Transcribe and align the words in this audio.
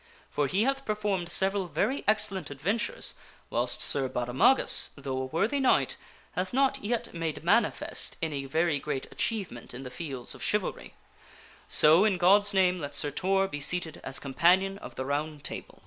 For 0.31 0.47
he 0.47 0.63
hath 0.63 0.83
performed 0.83 1.29
several 1.29 1.67
very 1.67 2.03
excellent 2.07 2.47
fyg* 2.47 2.53
Round 2.53 2.57
adventures, 2.59 3.13
whilst 3.51 3.83
Sir 3.83 4.09
Baudemagus, 4.09 4.89
though 4.95 5.17
a 5.19 5.25
worthy 5.25 5.59
knight, 5.59 5.95
hath 6.31 6.51
not 6.53 6.83
yet 6.83 7.13
made 7.13 7.43
manifest 7.43 8.17
any 8.19 8.45
very 8.45 8.79
great 8.79 9.05
achievement 9.11 9.75
in 9.75 9.83
the 9.83 9.91
fields 9.91 10.33
of 10.33 10.41
158 10.41 10.89
PROLOGUE 10.95 10.95
chivalry. 10.95 10.95
So, 11.67 12.03
in 12.03 12.17
God's 12.17 12.51
name, 12.51 12.79
let 12.81 12.95
Sir 12.95 13.11
Tor 13.11 13.47
be 13.47 13.61
seated 13.61 14.01
as 14.03 14.17
companion 14.17 14.79
of 14.79 14.95
the 14.95 15.05
Round 15.05 15.43
Table." 15.43 15.79